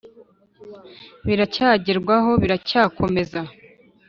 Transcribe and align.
biracyagerwaho, 1.25 2.31
biracyakomeza, 2.41 3.39